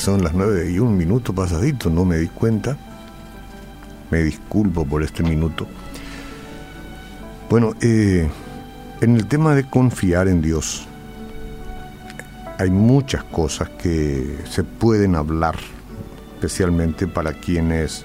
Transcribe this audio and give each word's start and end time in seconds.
son 0.00 0.24
las 0.24 0.32
nueve 0.32 0.70
y 0.70 0.78
un 0.78 0.96
minuto 0.96 1.34
pasadito, 1.34 1.90
no 1.90 2.04
me 2.04 2.16
di 2.16 2.28
cuenta. 2.28 2.76
Me 4.10 4.24
disculpo 4.24 4.84
por 4.84 5.02
este 5.02 5.22
minuto. 5.22 5.66
Bueno, 7.50 7.74
eh, 7.80 8.28
en 9.00 9.16
el 9.16 9.26
tema 9.26 9.54
de 9.54 9.68
confiar 9.68 10.26
en 10.26 10.40
Dios, 10.40 10.88
hay 12.58 12.70
muchas 12.70 13.24
cosas 13.24 13.68
que 13.70 14.38
se 14.48 14.64
pueden 14.64 15.14
hablar, 15.14 15.56
especialmente 16.34 17.06
para 17.06 17.34
quienes 17.34 18.04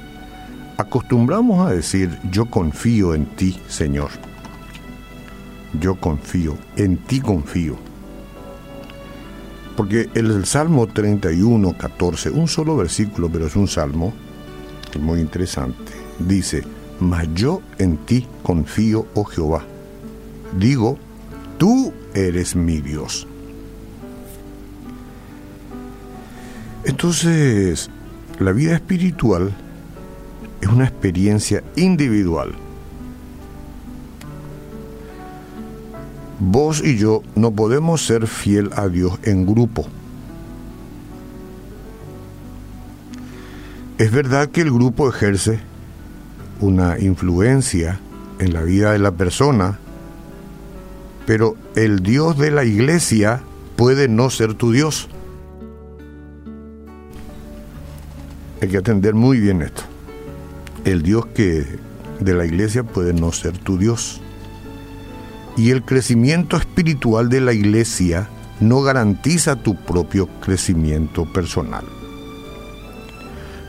acostumbramos 0.77 1.65
a 1.65 1.73
decir, 1.73 2.19
yo 2.29 2.45
confío 2.45 3.15
en 3.15 3.25
ti, 3.25 3.59
Señor. 3.67 4.09
Yo 5.79 5.95
confío, 5.95 6.57
en 6.75 6.97
ti 6.97 7.21
confío. 7.21 7.94
Porque 9.75 10.09
el 10.13 10.45
Salmo 10.45 10.87
31, 10.87 11.77
14, 11.77 12.29
un 12.29 12.47
solo 12.47 12.77
versículo, 12.77 13.29
pero 13.29 13.47
es 13.47 13.55
un 13.55 13.67
salmo, 13.67 14.13
muy 14.99 15.19
interesante, 15.19 15.91
dice, 16.19 16.63
mas 16.99 17.27
yo 17.33 17.61
en 17.77 17.97
ti 17.97 18.25
confío, 18.43 19.07
oh 19.13 19.25
Jehová. 19.25 19.65
Digo, 20.57 20.97
tú 21.57 21.91
eres 22.13 22.55
mi 22.55 22.79
Dios. 22.79 23.27
Entonces, 26.85 27.89
la 28.39 28.51
vida 28.51 28.75
espiritual 28.75 29.53
es 30.61 30.69
una 30.69 30.85
experiencia 30.85 31.63
individual. 31.75 32.53
Vos 36.39 36.83
y 36.83 36.97
yo 36.97 37.23
no 37.35 37.51
podemos 37.51 38.05
ser 38.05 38.27
fiel 38.27 38.69
a 38.75 38.87
Dios 38.89 39.19
en 39.23 39.45
grupo. 39.45 39.85
Es 43.97 44.11
verdad 44.11 44.49
que 44.49 44.61
el 44.61 44.71
grupo 44.71 45.07
ejerce 45.07 45.59
una 46.59 46.99
influencia 46.99 47.99
en 48.39 48.53
la 48.53 48.61
vida 48.63 48.91
de 48.91 48.99
la 48.99 49.11
persona, 49.11 49.79
pero 51.25 51.55
el 51.75 51.99
Dios 51.99 52.37
de 52.37 52.51
la 52.51 52.65
iglesia 52.65 53.41
puede 53.77 54.09
no 54.09 54.29
ser 54.29 54.53
tu 54.53 54.73
Dios. 54.73 55.07
Hay 58.61 58.67
que 58.67 58.77
atender 58.77 59.13
muy 59.13 59.39
bien 59.39 59.61
esto. 59.61 59.83
El 60.83 61.01
Dios 61.01 61.25
que 61.27 61.65
de 62.19 62.33
la 62.33 62.45
iglesia 62.45 62.83
puede 62.83 63.13
no 63.13 63.31
ser 63.31 63.57
tu 63.57 63.77
Dios. 63.77 64.21
Y 65.57 65.71
el 65.71 65.83
crecimiento 65.83 66.57
espiritual 66.57 67.29
de 67.29 67.41
la 67.41 67.53
iglesia 67.53 68.29
no 68.59 68.81
garantiza 68.81 69.55
tu 69.55 69.75
propio 69.75 70.27
crecimiento 70.41 71.25
personal. 71.31 71.85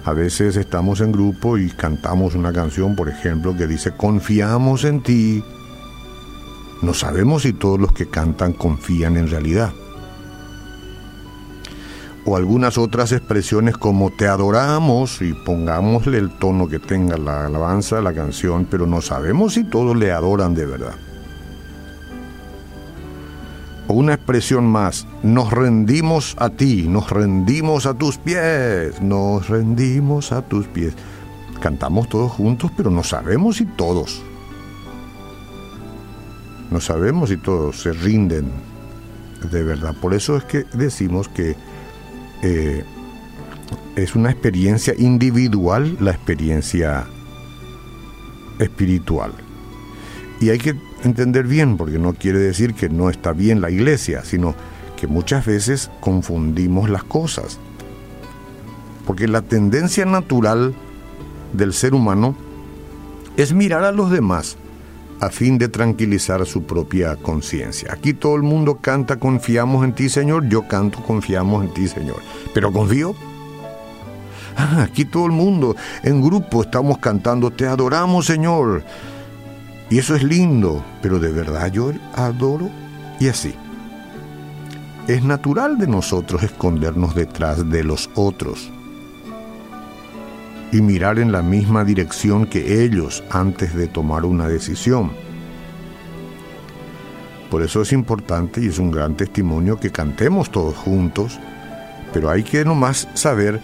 A 0.04 0.12
veces 0.12 0.56
estamos 0.56 1.00
en 1.00 1.12
grupo 1.12 1.58
y 1.58 1.68
cantamos 1.70 2.34
una 2.34 2.52
canción, 2.52 2.94
por 2.94 3.08
ejemplo, 3.08 3.56
que 3.56 3.66
dice, 3.66 3.92
confiamos 3.96 4.84
en 4.84 5.02
ti. 5.02 5.42
No 6.82 6.94
sabemos 6.94 7.42
si 7.42 7.52
todos 7.52 7.80
los 7.80 7.92
que 7.92 8.08
cantan 8.08 8.52
confían 8.52 9.16
en 9.16 9.28
realidad 9.28 9.72
o 12.26 12.36
algunas 12.36 12.76
otras 12.76 13.12
expresiones 13.12 13.76
como 13.76 14.10
te 14.10 14.26
adoramos 14.26 15.22
y 15.22 15.32
pongámosle 15.32 16.18
el 16.18 16.30
tono 16.30 16.68
que 16.68 16.80
tenga 16.80 17.16
la 17.16 17.46
alabanza, 17.46 18.00
la 18.00 18.12
canción, 18.12 18.66
pero 18.68 18.86
no 18.86 19.00
sabemos 19.00 19.54
si 19.54 19.62
todos 19.64 19.96
le 19.96 20.10
adoran 20.10 20.52
de 20.52 20.66
verdad. 20.66 21.05
Una 23.88 24.14
expresión 24.14 24.66
más, 24.66 25.06
nos 25.22 25.52
rendimos 25.52 26.34
a 26.38 26.50
ti, 26.50 26.88
nos 26.88 27.10
rendimos 27.10 27.86
a 27.86 27.94
tus 27.94 28.18
pies, 28.18 29.00
nos 29.00 29.48
rendimos 29.48 30.32
a 30.32 30.42
tus 30.42 30.66
pies. 30.66 30.94
Cantamos 31.60 32.08
todos 32.08 32.32
juntos, 32.32 32.72
pero 32.76 32.90
no 32.90 33.04
sabemos 33.04 33.56
si 33.56 33.64
todos. 33.64 34.22
No 36.70 36.80
sabemos 36.80 37.30
si 37.30 37.36
todos 37.36 37.80
se 37.80 37.92
rinden 37.92 38.50
de 39.52 39.62
verdad. 39.62 39.94
Por 40.00 40.14
eso 40.14 40.36
es 40.36 40.44
que 40.44 40.64
decimos 40.74 41.28
que 41.28 41.54
eh, 42.42 42.84
es 43.94 44.16
una 44.16 44.30
experiencia 44.30 44.94
individual 44.98 45.96
la 46.00 46.10
experiencia 46.10 47.06
espiritual. 48.58 49.32
Y 50.40 50.50
hay 50.50 50.58
que 50.58 50.74
entender 51.06 51.46
bien, 51.46 51.76
porque 51.76 51.98
no 51.98 52.14
quiere 52.14 52.38
decir 52.38 52.74
que 52.74 52.88
no 52.88 53.08
está 53.10 53.32
bien 53.32 53.60
la 53.60 53.70
iglesia, 53.70 54.24
sino 54.24 54.54
que 54.96 55.06
muchas 55.06 55.46
veces 55.46 55.90
confundimos 56.00 56.90
las 56.90 57.04
cosas. 57.04 57.58
Porque 59.06 59.28
la 59.28 59.42
tendencia 59.42 60.04
natural 60.04 60.74
del 61.52 61.72
ser 61.72 61.94
humano 61.94 62.36
es 63.36 63.52
mirar 63.52 63.84
a 63.84 63.92
los 63.92 64.10
demás 64.10 64.56
a 65.20 65.30
fin 65.30 65.58
de 65.58 65.68
tranquilizar 65.68 66.44
su 66.46 66.64
propia 66.64 67.16
conciencia. 67.16 67.92
Aquí 67.92 68.12
todo 68.12 68.36
el 68.36 68.42
mundo 68.42 68.78
canta 68.80 69.18
confiamos 69.18 69.84
en 69.84 69.94
ti 69.94 70.08
Señor, 70.08 70.48
yo 70.48 70.68
canto 70.68 71.02
confiamos 71.02 71.64
en 71.64 71.72
ti 71.72 71.88
Señor. 71.88 72.20
Pero 72.52 72.72
confío. 72.72 73.14
Ah, 74.56 74.82
aquí 74.82 75.04
todo 75.04 75.26
el 75.26 75.32
mundo 75.32 75.76
en 76.02 76.22
grupo 76.22 76.62
estamos 76.62 76.98
cantando 76.98 77.50
te 77.50 77.66
adoramos 77.66 78.26
Señor. 78.26 78.82
Y 79.88 79.98
eso 79.98 80.16
es 80.16 80.22
lindo, 80.22 80.84
pero 81.00 81.18
de 81.20 81.30
verdad 81.30 81.70
yo 81.70 81.92
adoro 82.14 82.70
y 83.20 83.28
así. 83.28 83.54
Es 85.06 85.22
natural 85.22 85.78
de 85.78 85.86
nosotros 85.86 86.42
escondernos 86.42 87.14
detrás 87.14 87.68
de 87.70 87.84
los 87.84 88.10
otros 88.16 88.72
y 90.72 90.80
mirar 90.80 91.20
en 91.20 91.30
la 91.30 91.42
misma 91.42 91.84
dirección 91.84 92.46
que 92.46 92.82
ellos 92.82 93.22
antes 93.30 93.74
de 93.74 93.86
tomar 93.86 94.24
una 94.24 94.48
decisión. 94.48 95.12
Por 97.50 97.62
eso 97.62 97.82
es 97.82 97.92
importante 97.92 98.60
y 98.60 98.66
es 98.66 98.80
un 98.80 98.90
gran 98.90 99.16
testimonio 99.16 99.78
que 99.78 99.92
cantemos 99.92 100.50
todos 100.50 100.74
juntos, 100.74 101.38
pero 102.12 102.28
hay 102.28 102.42
que 102.42 102.64
nomás 102.64 103.08
saber 103.14 103.60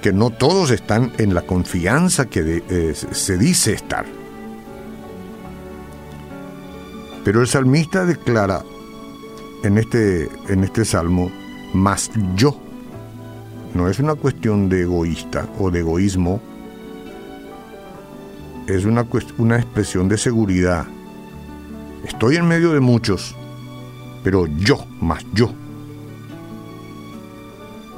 que 0.00 0.14
no 0.14 0.30
todos 0.30 0.70
están 0.70 1.12
en 1.18 1.34
la 1.34 1.42
confianza 1.42 2.26
que 2.26 2.62
eh, 2.70 2.94
se 2.94 3.36
dice 3.36 3.74
estar. 3.74 4.17
Pero 7.24 7.40
el 7.40 7.46
salmista 7.46 8.04
declara 8.04 8.62
en 9.62 9.78
este, 9.78 10.28
en 10.48 10.64
este 10.64 10.84
salmo, 10.84 11.30
más 11.74 12.10
yo 12.34 12.58
no 13.74 13.88
es 13.88 13.98
una 13.98 14.14
cuestión 14.14 14.68
de 14.68 14.82
egoísta 14.82 15.46
o 15.58 15.70
de 15.70 15.80
egoísmo, 15.80 16.40
es 18.66 18.84
una, 18.84 19.06
una 19.38 19.56
expresión 19.56 20.08
de 20.08 20.18
seguridad. 20.18 20.86
Estoy 22.04 22.36
en 22.36 22.48
medio 22.48 22.72
de 22.72 22.80
muchos, 22.80 23.36
pero 24.24 24.46
yo, 24.46 24.84
más 25.00 25.24
yo. 25.34 25.52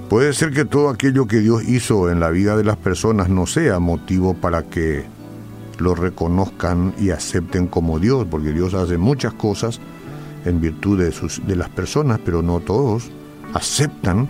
Puede 0.09 0.33
ser 0.33 0.51
que 0.51 0.65
todo 0.65 0.91
aquello 0.91 1.27
que 1.27 1.39
Dios 1.39 1.63
hizo 1.69 2.11
en 2.11 2.19
la 2.19 2.31
vida 2.31 2.57
de 2.57 2.65
las 2.65 2.77
personas 2.77 3.29
no 3.29 3.47
sea 3.47 3.79
motivo 3.79 4.35
para 4.35 4.65
que 4.65 5.05
lo 5.81 5.95
reconozcan 5.95 6.95
y 6.99 7.11
acepten 7.11 7.67
como 7.67 7.99
Dios, 7.99 8.27
porque 8.31 8.53
Dios 8.53 8.75
hace 8.75 8.99
muchas 8.99 9.33
cosas 9.35 9.81
en 10.45 10.61
virtud 10.61 10.99
de, 10.99 11.13
sus, 11.13 11.47
de 11.47 11.57
las 11.57 11.69
personas, 11.69 12.21
pero 12.25 12.43
no 12.43 12.61
todos 12.61 13.11
aceptan 13.55 14.29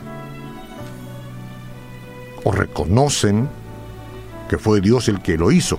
o 2.45 2.53
reconocen 2.53 3.49
que 4.49 4.59
fue 4.59 4.81
Dios 4.81 5.09
el 5.09 5.21
que 5.21 5.37
lo 5.37 5.53
hizo. 5.53 5.79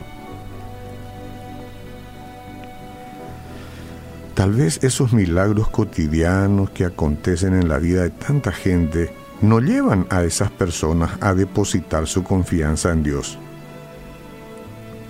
Tal 4.33 4.53
vez 4.53 4.83
esos 4.83 5.13
milagros 5.13 5.69
cotidianos 5.69 6.69
que 6.69 6.85
acontecen 6.85 7.53
en 7.53 7.67
la 7.67 7.79
vida 7.79 8.03
de 8.03 8.11
tanta 8.11 8.51
gente 8.51 9.13
no 9.41 9.59
llevan 9.59 10.07
a 10.09 10.23
esas 10.23 10.51
personas 10.51 11.11
a 11.19 11.33
depositar 11.33 12.07
su 12.07 12.23
confianza 12.23 12.91
en 12.91 13.03
Dios. 13.03 13.37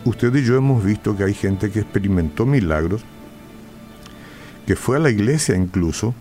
Usted 0.03 0.33
y 0.35 0.43
yo 0.43 0.55
hemos 0.55 0.83
visto 0.83 1.15
que 1.15 1.23
hay 1.23 1.33
gente 1.33 1.69
que 1.69 1.81
experimentó 1.81 2.45
milagros, 2.45 3.01
que 4.65 4.75
fue 4.75 4.97
a 4.97 4.99
la 4.99 5.11
iglesia 5.11 5.55
incluso, 5.55 6.15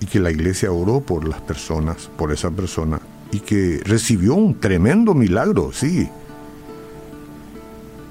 y 0.00 0.06
que 0.06 0.20
la 0.20 0.30
iglesia 0.30 0.70
oró 0.70 1.00
por 1.00 1.28
las 1.28 1.40
personas, 1.40 2.08
por 2.16 2.32
esa 2.32 2.50
persona, 2.50 3.00
y 3.32 3.40
que 3.40 3.80
recibió 3.84 4.34
un 4.34 4.60
tremendo 4.60 5.14
milagro, 5.14 5.72
sí. 5.72 6.08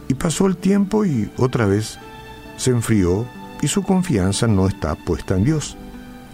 Y 0.07 0.13
pasó 0.16 0.48
el 0.48 0.57
tiempo 0.57 1.06
y 1.06 1.31
otra 1.38 1.66
vez 1.66 1.98
se 2.57 2.72
enfrió 2.72 3.25
y 3.62 3.68
su 3.68 3.84
confianza 3.84 4.48
no 4.48 4.68
está 4.68 4.95
puesta 4.95 5.36
en 5.36 5.45
Dios, 5.45 5.78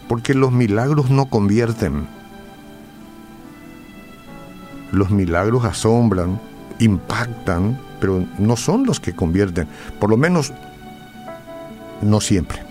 porque 0.09 0.33
los 0.33 0.51
milagros 0.51 1.09
no 1.11 1.27
convierten. 1.27 2.07
Los 4.91 5.11
milagros 5.11 5.65
asombran, 5.65 6.39
impactan, 6.79 7.79
pero 8.05 8.23
no 8.37 8.55
son 8.55 8.85
los 8.85 8.99
que 8.99 9.13
convierten, 9.13 9.67
por 9.99 10.11
lo 10.11 10.17
menos 10.17 10.53
no 12.03 12.21
siempre. 12.21 12.61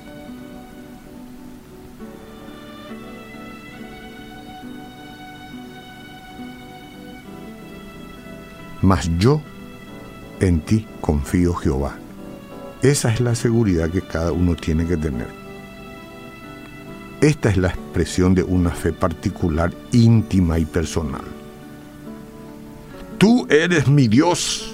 mas 8.80 9.10
yo 9.18 9.40
en 10.40 10.60
ti 10.60 10.86
confío 11.00 11.54
Jehová. 11.54 11.96
Esa 12.82 13.12
es 13.12 13.20
la 13.20 13.34
seguridad 13.34 13.88
que 13.88 14.02
cada 14.02 14.30
uno 14.30 14.54
tiene 14.54 14.86
que 14.86 14.98
tener. 14.98 15.26
Esta 17.22 17.48
es 17.48 17.56
la 17.56 17.68
expresión 17.68 18.34
de 18.34 18.42
una 18.42 18.70
fe 18.70 18.92
particular, 18.92 19.72
íntima 19.90 20.58
y 20.58 20.66
personal. 20.66 21.24
Tú 23.16 23.46
eres 23.48 23.88
mi 23.88 24.06
Dios. 24.06 24.73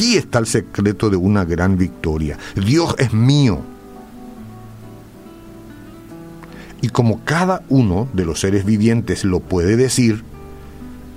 Aquí 0.00 0.16
está 0.16 0.38
el 0.38 0.46
secreto 0.46 1.10
de 1.10 1.16
una 1.16 1.44
gran 1.44 1.76
victoria. 1.76 2.38
Dios 2.56 2.94
es 2.96 3.12
mío. 3.12 3.60
Y 6.80 6.88
como 6.88 7.22
cada 7.22 7.62
uno 7.68 8.08
de 8.14 8.24
los 8.24 8.40
seres 8.40 8.64
vivientes 8.64 9.26
lo 9.26 9.40
puede 9.40 9.76
decir, 9.76 10.24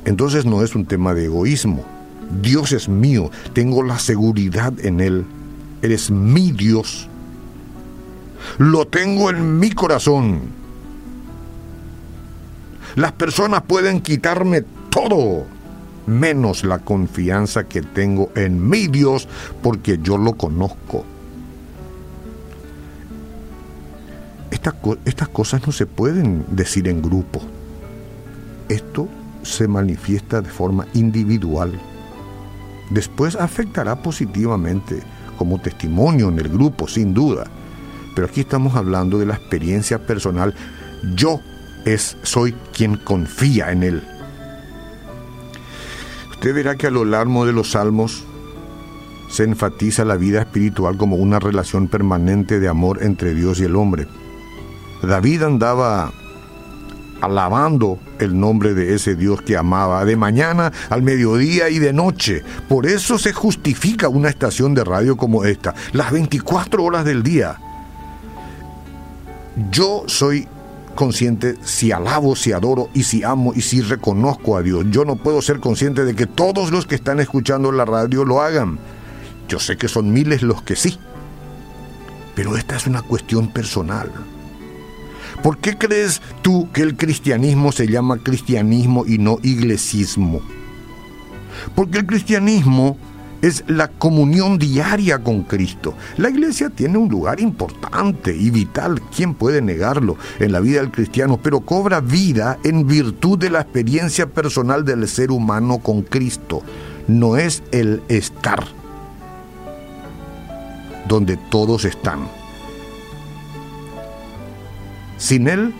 entonces 0.04 0.44
no 0.44 0.64
es 0.64 0.76
un 0.76 0.86
tema 0.86 1.14
de 1.14 1.28
egoísmo. 1.28 1.86
Dios 2.42 2.74
es 2.74 2.90
mío, 2.90 3.32
tengo 3.54 3.84
la 3.84 4.00
seguridad 4.00 4.74
en 4.82 5.00
Él. 5.00 5.24
Eres 5.82 6.12
mi 6.12 6.52
Dios. 6.52 7.08
Lo 8.58 8.86
tengo 8.86 9.30
en 9.30 9.60
mi 9.60 9.72
corazón. 9.72 10.42
Las 12.96 13.14
personas 13.14 13.62
pueden 13.62 14.02
quitarme 14.02 14.66
todo, 14.90 15.46
menos 16.06 16.64
la 16.64 16.80
confianza 16.80 17.66
que 17.66 17.82
tengo 17.82 18.32
en 18.36 18.68
mi 18.68 18.88
Dios, 18.88 19.28
porque 19.62 20.00
yo 20.02 20.18
lo 20.18 20.34
conozco. 20.34 21.06
Estas, 24.52 24.76
estas 25.06 25.30
cosas 25.30 25.66
no 25.66 25.74
se 25.74 25.86
pueden 25.86 26.46
decir 26.50 26.88
en 26.88 27.02
grupo. 27.02 27.42
Esto 28.70 29.08
se 29.44 29.68
manifiesta 29.68 30.42
de 30.42 30.50
forma 30.50 30.88
individual. 30.94 31.80
Después 32.90 33.36
afectará 33.36 34.02
positivamente 34.02 35.02
como 35.38 35.60
testimonio 35.60 36.30
en 36.30 36.40
el 36.40 36.50
grupo, 36.50 36.88
sin 36.88 37.14
duda. 37.14 37.46
Pero 38.16 38.28
aquí 38.28 38.42
estamos 38.42 38.76
hablando 38.76 39.18
de 39.18 39.26
la 39.26 39.36
experiencia 39.36 40.06
personal. 40.06 40.54
Yo 41.16 41.40
es, 41.86 42.18
soy 42.24 42.54
quien 42.72 42.98
confía 42.98 43.72
en 43.72 43.84
Él. 43.84 44.04
Usted 46.44 46.56
verá 46.56 46.76
que 46.76 46.88
a 46.88 46.92
lo 46.92 47.06
largo 47.06 47.46
de 47.46 47.54
los 47.54 47.72
salmos 47.72 48.26
se 49.30 49.46
enfatiza 49.46 50.04
la 50.04 50.18
vida 50.18 50.42
espiritual 50.42 50.98
como 50.98 51.16
una 51.16 51.40
relación 51.40 51.88
permanente 51.88 52.60
de 52.60 52.68
amor 52.68 53.02
entre 53.02 53.34
Dios 53.34 53.62
y 53.62 53.64
el 53.64 53.78
hombre. 53.78 54.10
David 55.02 55.44
andaba 55.44 56.12
alabando 57.22 57.98
el 58.20 58.38
nombre 58.38 58.74
de 58.74 58.94
ese 58.94 59.16
Dios 59.16 59.42
que 59.42 59.56
amaba, 59.56 60.04
de 60.04 60.18
mañana 60.18 60.74
al 60.90 61.02
mediodía 61.02 61.70
y 61.70 61.80
de 61.80 61.94
noche. 61.94 62.44
Por 62.68 62.88
eso 62.88 63.18
se 63.18 63.32
justifica 63.32 64.10
una 64.10 64.28
estación 64.28 64.74
de 64.74 64.84
radio 64.84 65.16
como 65.16 65.46
esta, 65.46 65.74
las 65.94 66.12
24 66.12 66.84
horas 66.84 67.06
del 67.06 67.24
día. 67.24 67.58
Yo 69.72 70.04
soy 70.08 70.50
consciente 70.96 71.56
si 71.64 71.92
alabo, 71.92 72.36
si 72.36 72.52
adoro 72.52 72.90
y 72.94 73.04
si 73.04 73.24
amo 73.24 73.54
y 73.56 73.62
si 73.62 73.82
reconozco 73.82 74.58
a 74.58 74.62
Dios. 74.62 74.86
Yo 74.90 75.06
no 75.06 75.16
puedo 75.16 75.42
ser 75.42 75.60
consciente 75.60 76.06
de 76.06 76.16
que 76.16 76.26
todos 76.26 76.72
los 76.72 76.86
que 76.86 76.96
están 76.96 77.20
escuchando 77.20 77.72
la 77.72 77.86
radio 77.86 78.26
lo 78.26 78.42
hagan. 78.42 78.80
Yo 79.48 79.60
sé 79.60 79.78
que 79.78 79.88
son 79.88 80.12
miles 80.12 80.42
los 80.42 80.62
que 80.62 80.76
sí. 80.76 80.98
Pero 82.36 82.58
esta 82.58 82.76
es 82.76 82.88
una 82.88 83.02
cuestión 83.02 83.48
personal. 83.48 84.12
¿Por 85.42 85.58
qué 85.58 85.78
crees 85.78 86.22
tú 86.42 86.70
que 86.72 86.82
el 86.82 86.96
cristianismo 86.96 87.72
se 87.72 87.88
llama 87.88 88.18
cristianismo 88.18 89.06
y 89.06 89.18
no 89.18 89.40
iglesismo? 89.44 90.42
Porque 91.76 92.00
el 92.00 92.06
cristianismo 92.06 92.98
es 93.44 93.66
la 93.68 93.90
comunión 93.90 94.58
diaria 94.58 95.20
con 95.20 95.44
Cristo. 95.44 95.94
La 96.16 96.30
iglesia 96.30 96.70
tiene 96.70 96.98
un 96.98 97.10
lugar 97.10 97.42
importante 97.42 98.34
y 98.34 98.50
vital, 98.50 99.02
¿quién 99.16 99.34
puede 99.34 99.62
negarlo?, 99.62 100.18
en 100.40 100.54
la 100.54 100.62
vida 100.62 100.80
del 100.80 100.92
cristiano, 100.92 101.38
pero 101.44 101.60
cobra 101.60 102.00
vida 102.00 102.58
en 102.64 102.88
virtud 102.88 103.38
de 103.38 103.50
la 103.50 103.60
experiencia 103.60 104.28
personal 104.28 104.86
del 104.86 105.10
ser 105.10 105.30
humano 105.30 105.80
con 105.80 106.04
Cristo. 106.04 106.62
No 107.08 107.36
es 107.36 107.64
el 107.74 108.02
estar 108.08 108.64
donde 111.06 111.36
todos 111.36 111.84
están. 111.84 112.22
Sin 115.18 115.50
Él 115.50 115.74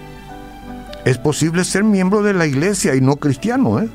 es 1.06 1.18
posible 1.18 1.64
ser 1.64 1.86
miembro 1.86 2.24
de 2.24 2.34
la 2.34 2.46
iglesia 2.46 2.94
y 2.94 3.00
no 3.00 3.16
cristiano. 3.16 3.80
¿eh? 3.80 3.90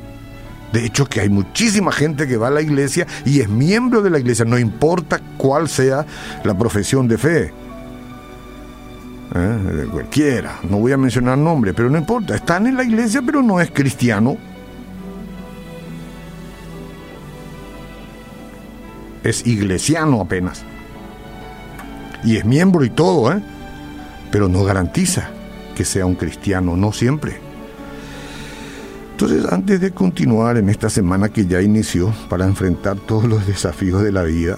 De 0.73 0.85
hecho, 0.85 1.06
que 1.06 1.20
hay 1.20 1.29
muchísima 1.29 1.93
gente 1.93 2.26
que 2.26 2.37
va 2.37 2.49
a 2.49 2.50
la 2.50 2.61
iglesia 2.61 3.06
y 3.25 3.41
es 3.41 3.49
miembro 3.49 4.03
de 4.03 4.11
la 4.11 4.19
iglesia, 4.19 4.44
no 4.44 4.59
importa 4.59 5.20
cuál 5.37 5.69
sea 5.69 6.05
la 6.44 6.56
profesión 6.56 7.09
de 7.09 7.19
fe. 7.19 7.53
¿Eh? 9.35 9.87
Cualquiera, 9.91 10.59
no 10.69 10.79
voy 10.79 10.93
a 10.93 10.97
mencionar 10.97 11.38
nombre, 11.38 11.75
pero 11.75 11.91
no 11.91 11.99
importa, 11.99 12.35
están 12.35 12.67
en 12.67 12.76
la 12.76 12.85
iglesia 12.85 13.23
pero 13.25 13.43
no 13.43 13.61
es 13.61 13.70
cristiano. 13.70 14.37
Es 19.23 19.47
iglesiano 19.47 20.21
apenas. 20.21 20.64
Y 22.25 22.37
es 22.37 22.44
miembro 22.44 22.85
y 22.85 22.91
todo, 22.91 23.32
¿eh? 23.32 23.41
pero 24.31 24.49
no 24.49 24.64
garantiza 24.64 25.31
que 25.75 25.85
sea 25.85 26.06
un 26.06 26.14
cristiano, 26.14 26.76
no 26.76 26.93
siempre. 26.93 27.48
Entonces, 29.20 29.50
antes 29.50 29.81
de 29.81 29.91
continuar 29.91 30.59
en 30.59 30.69
esta 30.69 30.88
semana 30.88 31.29
que 31.29 31.44
ya 31.44 31.61
inició 31.61 32.15
para 32.29 32.47
enfrentar 32.47 32.97
todos 32.99 33.25
los 33.25 33.49
desafíos 33.49 34.00
de 34.05 34.12
la 34.12 34.23
vida, 34.23 34.56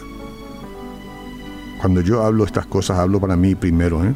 cuando 1.80 2.02
yo 2.02 2.22
hablo 2.22 2.44
estas 2.44 2.66
cosas, 2.66 2.98
hablo 2.98 3.18
para 3.20 3.36
mí 3.36 3.54
primero, 3.54 4.04
¿eh? 4.04 4.14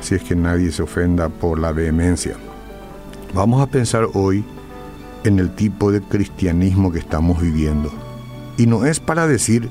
si 0.00 0.16
es 0.16 0.24
que 0.24 0.34
nadie 0.34 0.72
se 0.72 0.82
ofenda 0.82 1.28
por 1.28 1.60
la 1.60 1.70
vehemencia. 1.70 2.34
Vamos 3.32 3.62
a 3.62 3.68
pensar 3.70 4.08
hoy 4.12 4.44
en 5.22 5.38
el 5.38 5.54
tipo 5.54 5.92
de 5.92 6.00
cristianismo 6.00 6.90
que 6.90 6.98
estamos 6.98 7.40
viviendo. 7.40 7.92
Y 8.56 8.66
no 8.66 8.86
es 8.86 8.98
para 8.98 9.28
decir, 9.28 9.68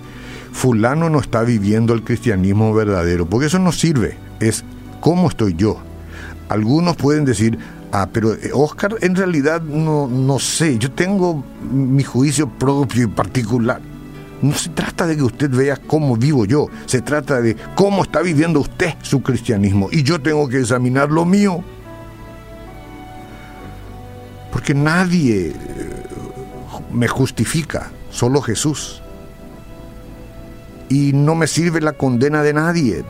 fulano 0.54 1.10
no 1.10 1.20
está 1.20 1.42
viviendo 1.42 1.94
el 1.94 2.06
cristianismo 2.06 2.74
verdadero, 2.74 3.26
porque 3.26 3.48
eso 3.48 3.60
no 3.60 3.74
sirve, 3.74 4.18
es 4.40 4.64
cómo 5.02 5.28
estoy 5.28 5.56
yo, 5.56 5.78
algunos 6.48 6.96
pueden 6.96 7.26
decir, 7.26 7.60
ah, 7.92 8.10
pero 8.12 8.34
eh, 8.34 8.52
Oscar 8.54 8.96
en 9.02 9.16
realidad 9.16 9.62
no, 9.62 10.08
no 10.08 10.40
sé, 10.40 10.78
yo 10.78 10.92
tengo 10.92 11.44
mi 11.72 12.04
juicio 12.04 12.50
propio 12.50 13.04
y 13.04 13.08
particular. 13.08 13.82
No 14.42 14.54
se 14.54 14.70
trata 14.70 15.08
de 15.08 15.18
que 15.18 15.24
usted 15.24 15.50
vea 15.50 15.78
cómo 15.78 16.16
vivo 16.16 16.46
yo, 16.46 16.68
se 16.86 17.02
trata 17.02 17.42
de 17.42 17.56
cómo 17.76 18.04
está 18.04 18.22
viviendo 18.22 18.60
usted 18.60 18.94
su 19.02 19.22
cristianismo 19.22 19.90
y 19.92 20.04
yo 20.04 20.22
tengo 20.22 20.48
que 20.48 20.60
examinar 20.60 21.10
lo 21.10 21.26
mío. 21.26 21.64
Porque 24.52 24.74
nadie 24.74 25.50
eh, 25.50 25.56
me 26.92 27.08
justifica, 27.08 27.92
solo 28.12 28.42
Jesús. 28.42 29.02
Y 30.90 31.12
no 31.14 31.36
me 31.36 31.48
sirve 31.48 31.82
la 31.82 31.94
condena 31.94 32.44
de 32.44 32.54
nadie, 32.54 33.04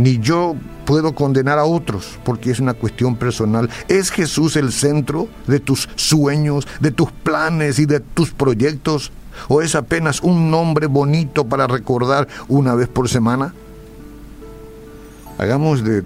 ni 0.00 0.18
yo 0.18 0.56
puedo 0.86 1.14
condenar 1.14 1.58
a 1.58 1.64
otros 1.64 2.18
porque 2.24 2.50
es 2.50 2.58
una 2.58 2.72
cuestión 2.72 3.16
personal. 3.16 3.68
¿Es 3.86 4.10
Jesús 4.10 4.56
el 4.56 4.72
centro 4.72 5.28
de 5.46 5.60
tus 5.60 5.90
sueños, 5.94 6.66
de 6.80 6.90
tus 6.90 7.12
planes 7.12 7.78
y 7.78 7.84
de 7.84 8.00
tus 8.00 8.30
proyectos? 8.30 9.12
¿O 9.48 9.60
es 9.60 9.74
apenas 9.74 10.22
un 10.22 10.50
nombre 10.50 10.86
bonito 10.86 11.46
para 11.46 11.66
recordar 11.66 12.28
una 12.48 12.74
vez 12.74 12.88
por 12.88 13.10
semana? 13.10 13.52
Hagamos 15.36 15.84
de 15.84 16.02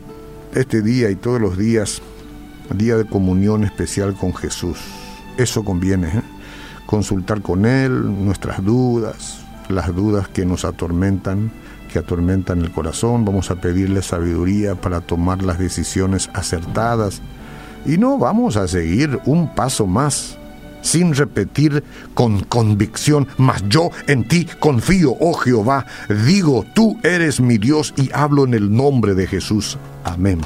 este 0.54 0.82
día 0.82 1.10
y 1.10 1.14
todos 1.14 1.40
los 1.40 1.56
días 1.56 2.02
día 2.76 2.96
de 2.96 3.04
comunión 3.04 3.62
especial 3.62 4.14
con 4.14 4.34
Jesús. 4.34 4.78
Eso 5.36 5.64
conviene, 5.64 6.08
¿eh? 6.08 6.22
consultar 6.86 7.42
con 7.42 7.64
Él 7.64 8.24
nuestras 8.24 8.64
dudas, 8.64 9.40
las 9.68 9.94
dudas 9.94 10.26
que 10.26 10.44
nos 10.44 10.64
atormentan 10.64 11.52
que 11.94 12.00
atormentan 12.00 12.60
el 12.60 12.72
corazón, 12.72 13.24
vamos 13.24 13.52
a 13.52 13.54
pedirle 13.54 14.02
sabiduría 14.02 14.74
para 14.74 15.00
tomar 15.00 15.44
las 15.44 15.60
decisiones 15.60 16.28
acertadas 16.34 17.22
y 17.86 17.98
no 17.98 18.18
vamos 18.18 18.56
a 18.56 18.66
seguir 18.66 19.20
un 19.26 19.54
paso 19.54 19.86
más 19.86 20.36
sin 20.82 21.14
repetir 21.14 21.84
con 22.14 22.40
convicción, 22.40 23.28
mas 23.38 23.62
yo 23.68 23.90
en 24.08 24.26
ti 24.26 24.48
confío, 24.58 25.14
oh 25.20 25.34
Jehová, 25.34 25.86
digo, 26.26 26.66
tú 26.74 26.98
eres 27.04 27.40
mi 27.40 27.58
Dios 27.58 27.94
y 27.96 28.10
hablo 28.12 28.44
en 28.44 28.54
el 28.54 28.74
nombre 28.74 29.14
de 29.14 29.28
Jesús. 29.28 29.78
Amén. 30.02 30.40